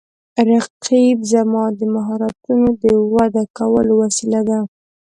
رقیب 0.49 1.17
زما 1.31 1.63
د 1.79 1.81
مهارتونو 1.95 2.69
د 2.83 2.83
وده 3.13 3.43
کولو 3.57 3.93
وسیله 4.01 4.41
ده 4.49 4.59